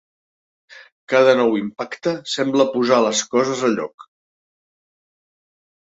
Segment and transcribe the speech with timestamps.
[1.13, 4.11] Cada nou impacte sembla posar les coses a lloc.